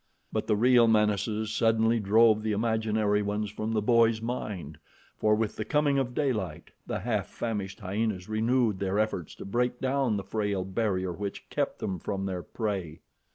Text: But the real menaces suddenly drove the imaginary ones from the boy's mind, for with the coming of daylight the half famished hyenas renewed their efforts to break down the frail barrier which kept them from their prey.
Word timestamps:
But 0.33 0.47
the 0.47 0.55
real 0.55 0.87
menaces 0.87 1.51
suddenly 1.51 1.99
drove 1.99 2.41
the 2.41 2.53
imaginary 2.53 3.21
ones 3.21 3.51
from 3.51 3.71
the 3.71 3.83
boy's 3.83 4.19
mind, 4.19 4.79
for 5.15 5.35
with 5.35 5.57
the 5.57 5.63
coming 5.63 5.99
of 5.99 6.15
daylight 6.15 6.71
the 6.87 7.01
half 7.01 7.27
famished 7.27 7.81
hyenas 7.81 8.27
renewed 8.27 8.79
their 8.79 8.97
efforts 8.97 9.35
to 9.35 9.45
break 9.45 9.79
down 9.79 10.17
the 10.17 10.23
frail 10.23 10.65
barrier 10.65 11.11
which 11.13 11.47
kept 11.51 11.77
them 11.77 11.99
from 11.99 12.25
their 12.25 12.41
prey. 12.41 13.01